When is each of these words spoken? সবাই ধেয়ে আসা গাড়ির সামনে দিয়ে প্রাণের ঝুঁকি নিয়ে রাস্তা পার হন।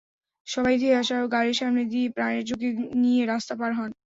সবাই 0.47 0.75
ধেয়ে 0.77 0.99
আসা 1.01 1.17
গাড়ির 1.33 1.57
সামনে 1.61 1.83
দিয়ে 1.91 2.07
প্রাণের 2.15 2.43
ঝুঁকি 2.47 2.69
নিয়ে 3.01 3.23
রাস্তা 3.25 3.53
পার 3.59 3.71
হন। 3.73 3.89